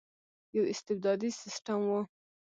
یو 0.55 0.63
استبدادي 0.73 1.29
سسټم 1.41 1.79
وو. 1.89 1.99